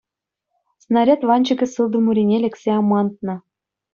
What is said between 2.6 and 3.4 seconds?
амантнӑ.